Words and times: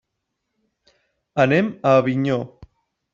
Anem 1.43 1.69
a 1.81 1.95
Avinyó. 2.01 2.39